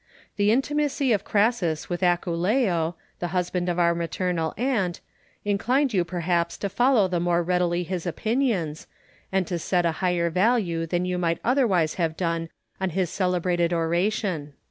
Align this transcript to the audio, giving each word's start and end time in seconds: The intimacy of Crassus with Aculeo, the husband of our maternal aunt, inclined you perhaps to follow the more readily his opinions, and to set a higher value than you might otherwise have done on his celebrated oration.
The 0.35 0.51
intimacy 0.51 1.13
of 1.13 1.23
Crassus 1.23 1.87
with 1.87 2.01
Aculeo, 2.01 2.95
the 3.19 3.27
husband 3.27 3.69
of 3.69 3.77
our 3.77 3.93
maternal 3.93 4.51
aunt, 4.57 4.99
inclined 5.45 5.93
you 5.93 6.03
perhaps 6.03 6.57
to 6.57 6.69
follow 6.69 7.07
the 7.07 7.19
more 7.19 7.43
readily 7.43 7.83
his 7.83 8.07
opinions, 8.07 8.87
and 9.31 9.45
to 9.45 9.59
set 9.59 9.85
a 9.85 9.91
higher 10.01 10.31
value 10.31 10.87
than 10.87 11.05
you 11.05 11.19
might 11.19 11.37
otherwise 11.43 11.93
have 12.01 12.17
done 12.17 12.49
on 12.79 12.89
his 12.89 13.11
celebrated 13.11 13.71
oration. 13.73 14.53